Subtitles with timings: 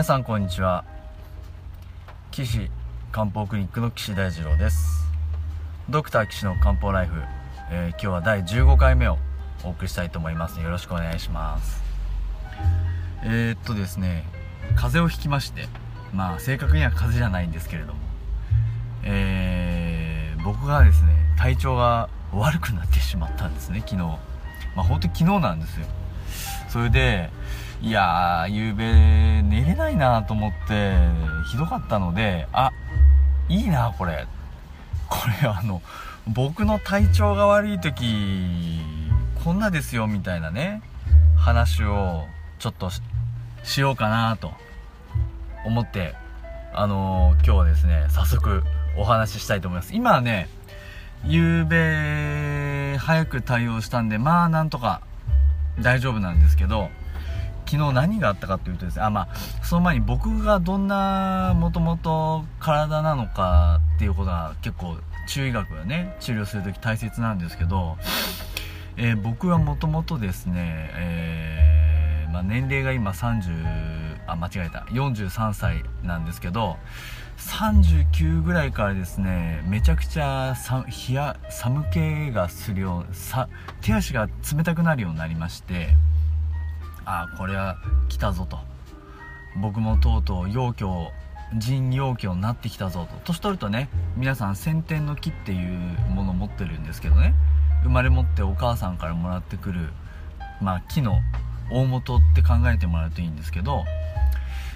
[0.00, 0.86] 皆さんこんにちは。
[2.30, 2.70] 岸
[3.12, 5.04] 漢方クリニックの岸大二郎です。
[5.90, 7.20] ドクター岸の漢方ライフ、
[7.70, 9.18] えー、今日は第15回目を
[9.62, 10.58] お送りしたいと思います。
[10.58, 11.82] よろしくお願いします。
[13.24, 14.24] えー、っとですね
[14.74, 15.66] 風邪をひきまして
[16.14, 18.00] まあ正確には風邪じゃないんですけれども
[19.02, 23.96] えー、僕がですね体調が悪くなってしまったんですね昨日。
[23.96, 24.16] ま
[24.78, 25.86] あ本当に昨日なんですよ。
[26.70, 27.30] それで
[27.82, 30.94] いやー夕べ寝れないなと思って
[31.50, 32.70] ひどかったのであ
[33.48, 34.26] いいなこれ。
[35.10, 35.82] これあの
[36.28, 38.80] 僕の体調が悪い時
[39.42, 40.82] こんなですよみたいなね
[41.36, 42.26] 話を
[42.60, 42.90] ちょっと
[43.64, 44.52] しようかなと
[45.66, 46.14] 思って
[46.72, 48.62] あのー、今日はですね早速
[48.96, 49.92] お話ししたいと思います。
[49.92, 50.48] 今はね
[51.24, 55.00] 夕べ早く対応したんでまあなんとか
[55.78, 56.88] 大丈夫なんですけど
[57.66, 64.96] 昨日何があったかというとですねあまあその前に僕がどんなもともと体なのかっていうことが結構
[65.28, 67.96] 中医学がね治療する時大切なんですけど、
[68.96, 74.80] えー、僕はもともとですね、えー、まあ、年齢が今30あ間違えた。
[74.90, 76.76] 43歳なんですけど
[77.38, 80.54] 39ぐらいからですねめちゃくちゃ
[81.08, 83.48] 冷や寒気がするようさ
[83.80, 85.94] 手足が冷たくなるようになりまして
[87.04, 87.76] ああこれは
[88.08, 88.58] 来たぞと。
[89.60, 91.10] 僕もとうとう陽居
[91.56, 93.20] 腎陽居になってきたぞと。
[93.24, 95.78] 年取るとね皆さん先天の木っていう
[96.10, 97.34] ものを持ってるんですけどね。
[97.82, 99.88] 生まれ持ってお母さんからもらってくる
[100.60, 101.18] まあ木の
[101.72, 103.84] 大元って考えてもらうといいんですけど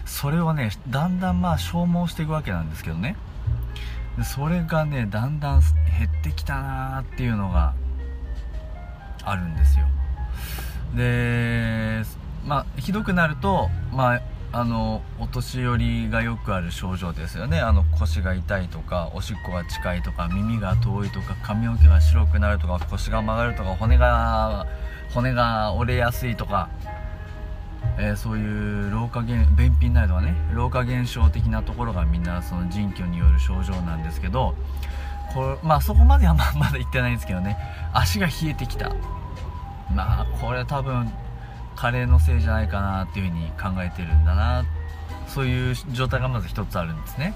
[0.04, 3.16] それをねだんだんまあ消耗していくわけなんですけどね。
[4.22, 7.74] それがねだんだん減ってきたなーっていうのが
[9.24, 9.86] あるんですよ。
[10.94, 12.02] で
[12.46, 14.20] まあひどくなるとまあ
[14.52, 17.60] あのお年寄りがよくある症状ですよね。
[17.60, 24.66] あの腰が痛いとかおしっこが近いとか耳が遠いとか髪の毛が白くなるとか腰が曲がるとか骨が
[25.12, 26.68] 骨が折れやすいとか。
[27.98, 34.54] えー、そういう老化現便秘になるとかね老化現象的なところがみんなその腎虚による症状なんですけど
[35.32, 37.56] これまあそこまではままだ言ってないんですけどね
[37.92, 38.90] 足が冷えてきた。
[39.94, 41.10] まあこれは多分
[41.76, 44.64] 加齢のせいじゃないかなっていうふうに考えてるんだな。
[45.26, 47.34] そういう状態がまず一つあるんですね。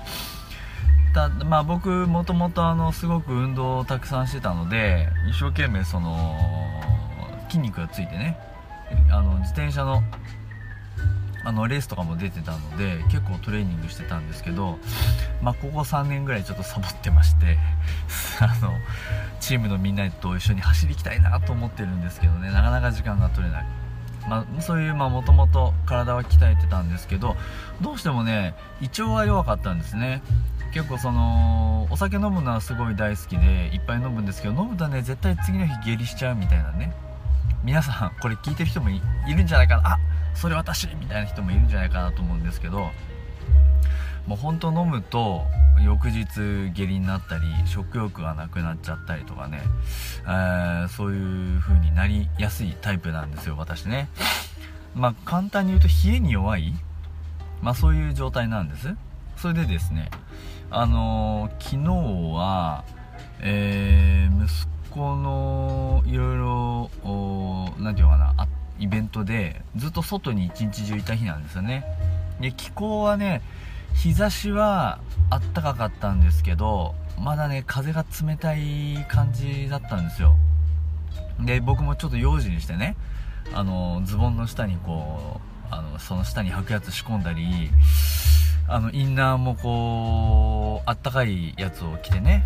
[1.15, 6.37] たまあ僕もともとあのすごく運動をたくさんしてたので一生懸命その
[7.49, 8.39] 筋肉がついてね
[9.11, 10.03] あの自転車の
[11.44, 14.78] あのレースとかも出てたので結構トレーニングしてたんですけど、
[15.41, 17.59] まあ、ここ3年ぐらいちょっとサボってまして
[18.41, 18.72] あの
[19.41, 23.66] チームのみんなと一緒に走りきたいなと思ってるんですけどねなかなか時間が取れない、
[24.28, 27.37] まあ、そういうもともと体は鍛えてたんですけど
[27.81, 30.22] どうしてもね胃腸は弱かったんですね。
[30.75, 36.93] 結構そのお酒飲むのはすごい大好きでいっぱい飲むんですけど飲むとね絶対次の日下痢しちゃうみたいなね。
[37.65, 39.94] 皆さんこれ聞いてる人もいるんじゃないかな。
[39.94, 39.98] あ
[40.34, 42.91] それ私みたいな人もいるんじゃないかなと思うんですけど
[44.27, 45.43] もう本当飲むと
[45.83, 46.27] 翌日
[46.72, 49.61] 下痢になったり食欲がなくなっちゃったりとかね、
[50.25, 54.09] えー、そういう風になりやすいタイプなんですよ私ね。
[54.94, 56.75] まあ簡単に言うと冷えに弱い
[57.62, 58.95] まあそういう状態なんです。
[59.37, 60.10] それでですね
[60.71, 62.84] あのー、昨日は
[63.41, 66.91] えー、息子のいろいろ
[67.78, 71.84] 何て言うかなあったイベントでずっと外に一日中いた日なんですよね。
[72.41, 73.43] で気候はね
[73.94, 75.00] 日差しは
[75.31, 80.37] あったかかったんですけどまだね風が冷たい感じだったんですよ。
[81.41, 82.97] で僕もちょっと用心してね
[83.55, 85.41] あのズボンの下にこ
[85.71, 87.71] うあのその下に履くやつ仕込んだり
[88.69, 92.45] あのインナーもこうあったかいやつを着てね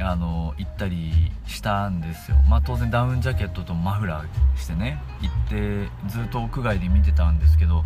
[0.00, 2.36] あの行ったりしたんですよ。
[2.48, 7.84] まあ当然ダウンジャケットとマフラーしてね行ってずっと屋外で見てたんですけど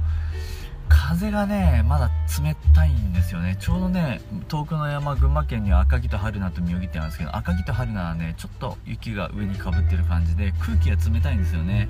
[0.89, 2.11] 風がねまだ
[2.43, 3.57] 冷たいんですよね。
[3.61, 11.89] ちょうどね遠くの山群馬県には赤城と春菜と宮城ってあるんですけど赤城と春菜はねちょっと雪が上にかぶってる感じで空気が冷たいんですよね。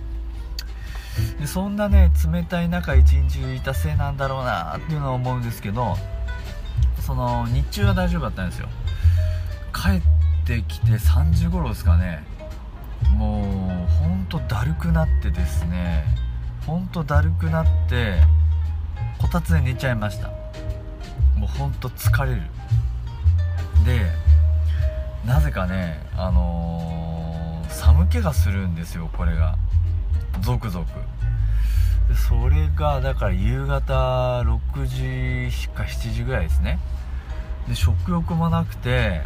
[1.40, 5.96] でそんなね冷たい中一日いたせいなんだろうなっていうのは思うんですけど
[7.00, 8.68] その日中は大丈夫だったんですよ。
[9.80, 10.02] 帰っ
[10.44, 12.24] てきて3時頃ですかね。
[13.16, 16.04] もうほんとだるくなってですね。
[16.66, 18.20] ほんとだるくなって
[19.20, 20.30] こたつで寝ちゃいました。
[21.36, 22.42] もうほんと疲れる。
[23.86, 24.10] で
[25.24, 29.56] なぜかねあのー、寒気がするんですよこれが。
[30.40, 30.88] ゾクゾク。
[32.12, 36.80] でそれがだから夕方6時か7時ぐらいですね。
[37.68, 39.22] で食欲もなくて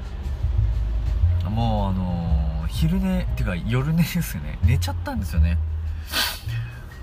[1.50, 4.58] もうあのー、昼寝っていうか夜寝ですよね。
[4.64, 5.58] 寝ちゃったんですよね。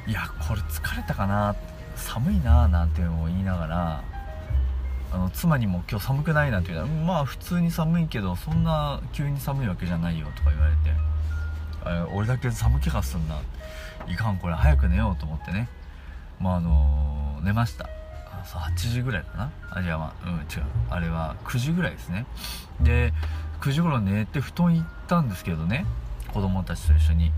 [0.07, 1.56] いやこれ疲れたかな。
[1.95, 4.03] 寒いななんていうのを言いながら
[5.12, 10.94] あの妻にも今日寒くないなんて言うらまあ普通に寒いけどそんな急に寒いわけじゃないよとか言われて
[12.13, 13.35] 俺だけ寒気がすんな。
[14.07, 15.68] いかんこれ早く寝ようと思ってね。
[16.39, 17.89] まああのー、寝ました。
[18.45, 19.51] そう8時ぐらいかな。
[19.71, 20.63] あじゃあまあうん違う。
[20.89, 22.25] あれは9時ぐらいですね。
[22.81, 23.13] で
[23.61, 25.85] 9時頃寝て布団行ったんですけどね
[26.33, 27.31] 子供たちと一緒に。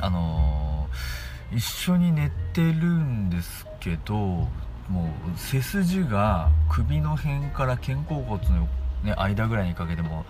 [0.00, 4.48] あのー、一緒に寝てるんですけども
[4.98, 8.68] う背筋が首の辺から肩甲骨の、
[9.02, 10.26] ね、間ぐらいにかけても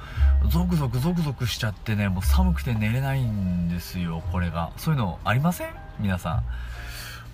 [0.49, 4.71] ゾクゾクゾクゾクしちゃってねもう寒くて寝れないんですよこれが。
[4.77, 5.69] そういうのありません？
[5.99, 6.45] 皆さん。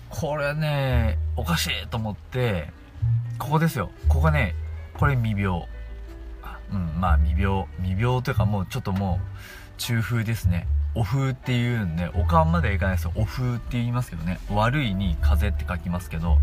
[0.09, 2.69] これねおかしいと思って
[3.37, 3.91] ここですよ。
[4.07, 4.55] ここね
[4.97, 5.65] これ未病。
[6.71, 10.67] うんまあ未病未病というかもうちょっともう中風ですね。
[10.93, 13.05] お風っていうんでおかんまではいかないです。
[13.05, 14.39] よお風って言いますけどね。
[14.49, 16.39] 悪いに風って書きますけど。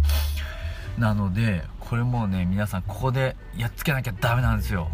[0.97, 4.89] なのでこれもうね皆さんここでやっつけなきゃダメなんですよ。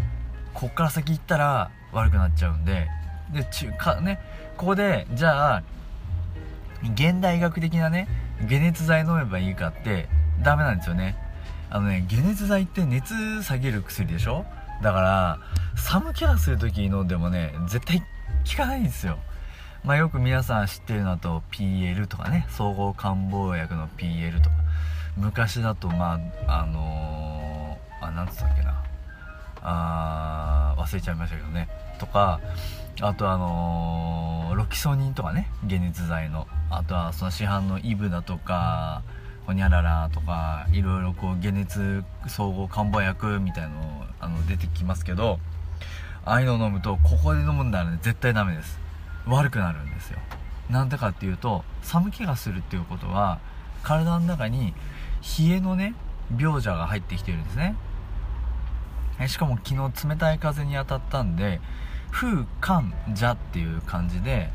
[0.52, 2.88] こっから先行ったら悪くなっちゃうんで。
[3.32, 4.20] で中かね
[4.56, 5.62] ここでじゃあ
[6.82, 8.06] 現代医学的なね
[8.48, 10.08] 解熱剤飲めばいいかって
[10.42, 11.16] ダメなんですよね。
[11.70, 14.44] あのね解熱剤って熱下げる薬でしょ？
[14.84, 15.38] だから
[15.76, 18.04] 寒気がする時に飲んでもね絶対効
[18.54, 19.18] かないんですよ。
[19.82, 24.56] まあよく皆さん知ってるのだと PL とかね総合漢方薬の PL とか。
[25.16, 28.84] 昔だとまああのー、あなんつったっけな。
[29.62, 31.68] あ忘れちゃいましたけどね。
[31.98, 32.40] とか
[33.00, 36.46] あとあのー、ロキソニンとかね解熱剤の。
[36.68, 39.02] あとはその市販のイブだとか
[39.46, 43.93] ホニャララとかいろいろこう解熱総合漢方薬みたいのを
[44.24, 45.38] あの出てきますけど
[46.24, 48.78] ああいうのを飲むとここで飲むんだらね絶対ダメです。
[49.26, 50.18] 悪くなるんですよ。
[50.70, 53.38] なんでかっていうと寒気がするっていうことは
[53.82, 54.72] 体の中に
[55.38, 55.94] 冷えのね
[56.38, 57.76] 病蛇が入ってきてるんですね。
[59.20, 61.60] えしかも昨日冷たい風に当たったんで
[62.10, 64.50] 風寒蛇っていう感じで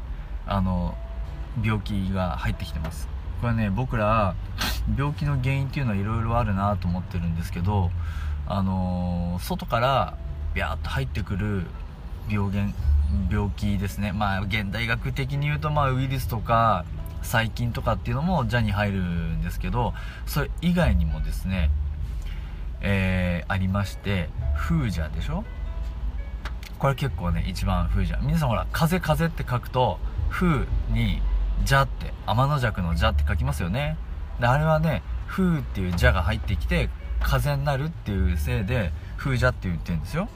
[0.48, 0.98] あの
[1.64, 3.08] 病気が入ってきてます。
[3.42, 4.36] これね僕ら
[4.98, 7.92] 病気の原因っていうのはいろいろあるなと思ってるんですけど
[8.48, 10.18] あのー、外から
[10.54, 11.64] ビャーッと入ってくる
[12.30, 12.70] 病原
[13.32, 14.12] 病気ですね。
[14.12, 16.86] まあ現代学的に言うとまあウイルスとか
[17.22, 19.94] 細菌とかっていうのも蛇に入るんですけど
[20.26, 21.70] それ以外にもですね
[22.82, 25.44] えー、ありまして風邪でしょ？
[26.78, 30.00] これ結構ね一番風邪皆さんほら風風って書くと
[30.30, 31.22] 風に
[31.66, 33.98] じゃって天の弱のじゃって書きますよね。
[34.40, 36.88] であれはね風っていうじゃが入ってきて
[37.22, 40.28] 風になるっていうせいで風じゃって言ってるんですよ。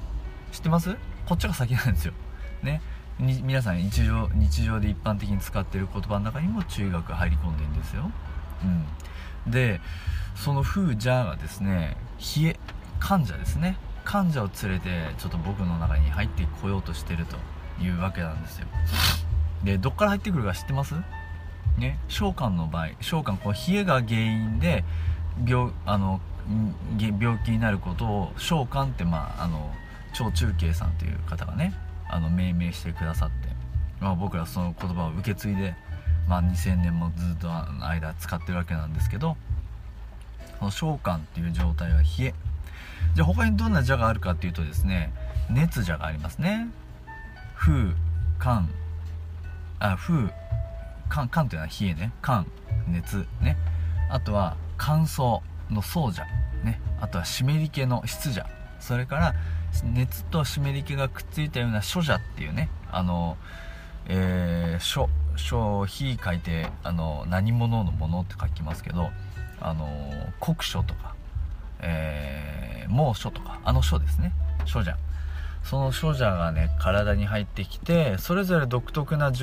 [0.51, 0.95] 知ってます？
[1.25, 2.13] こっちが先なんですよ。
[2.61, 2.81] ね。
[3.19, 8.11] 皆さん日常日常で一般的に使ってる言葉の中にも中学入り込んでるんですよ。
[9.45, 9.51] うん。
[9.51, 9.79] で
[10.35, 11.95] その風じゃがですね
[12.37, 12.59] 冷え
[12.99, 13.77] 患者ですね。
[14.03, 17.37] 患者を連れてちょっと僕の中に入ってこようとしてると
[17.81, 18.67] いうわけなんですよ。
[19.63, 20.95] でどっから入ってくるか知ってます？
[21.77, 21.99] ね。
[22.07, 24.83] 召喚の場合召喚こう冷えが原因で
[25.47, 26.19] 病あの
[26.97, 29.71] 病気になることを召喚ってまああの
[30.13, 31.73] 超中継さんという方がね
[32.09, 33.35] あの命名してくださって、
[33.99, 35.75] まあ、僕らその言葉を受け継いで、
[36.27, 39.35] まあ、2000年もずっとの間使ってるわけなんですけど
[40.59, 42.33] この召喚っていう状態は冷え
[43.15, 45.11] じゃあ他にどんな蛇があるかっていうとですね
[45.49, 46.67] 熱蛇がありますね。
[47.55, 47.91] 風
[48.39, 48.69] 寒
[49.79, 50.29] あ風
[51.09, 52.11] 寒寒というのは冷えね。
[52.21, 52.47] 寒
[52.87, 53.57] 熱ね。
[54.09, 55.41] あとは乾燥。
[55.73, 56.27] の燥蛇
[56.63, 58.45] ねあとは湿り気の湿蛇
[58.79, 59.33] それから
[59.83, 63.37] 熱と湿り気がくっついたような諸蛇っていうねあの
[64.07, 69.09] えー、書書火書いてあの何者のものって書きますけど
[69.61, 69.87] あの
[70.39, 71.15] 国書とか、
[71.81, 74.33] えー、猛暑とかあの書ですね
[74.65, 74.95] 書蛇
[75.63, 79.41] その処者がね体に入ってきてそれぞれ独特な現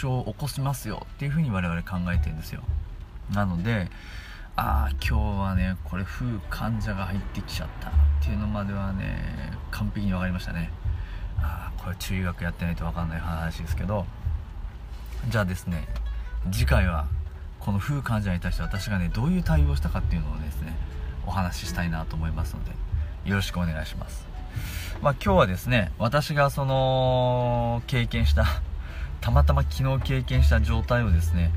[0.00, 2.62] 象を起こしますよっていうふうに我々考えてるんですよ。
[3.32, 3.90] なので
[4.56, 7.92] ああ今日はねこれ風患者が入ってきちゃったっ
[8.22, 10.70] ていうのまではね完璧に分かりましたね。
[11.40, 14.06] ああこれ中医学やってないと分かんない話ですけど。
[15.28, 15.86] じゃあですね
[16.50, 17.06] 次回は
[17.60, 20.76] この風患者に対して私がねどういう対応したかっていうのをですね
[21.26, 22.72] お話ししたいなと思いますので
[23.24, 24.26] よろしくお願いします。
[25.00, 28.44] まあ、今日はですね私がその経験した
[29.20, 31.52] たまたま昨日経験した状態をですね、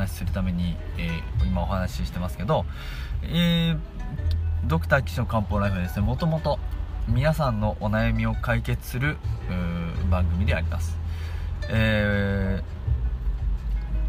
[0.00, 2.64] 話しするために、えー、今お話ししてますけど、
[3.22, 3.78] えー、
[4.64, 6.58] ドクター岸の漢方ライフはですねもともと
[7.08, 9.16] 皆さんのお悩みを解決する
[10.10, 10.96] 番組であります、
[11.68, 12.62] え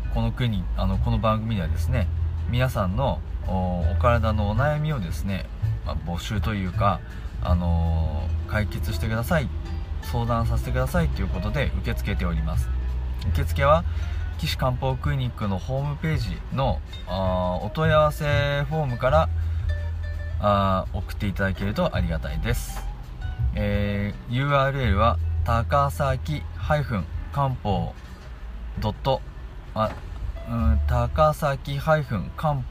[0.10, 2.07] ー、この国あのこの番組ではですね
[2.50, 5.45] 皆さんのお体のお悩みをですね、
[5.86, 7.01] まあ、募集というか、
[7.41, 9.50] あのー、解決してください
[10.03, 12.69] 相談させてくださいということで受け付けております。
[13.29, 13.83] 受付は
[14.41, 19.29] 岸漢方クリニックのホームページのあお問い合わせフォームから
[20.39, 22.83] あ送っていただけるとありがたいです、
[23.53, 26.41] えー、URL は高崎
[27.31, 27.93] 漢方
[28.79, 29.21] ドット
[29.75, 29.91] あ
[30.50, 32.03] うん高崎漢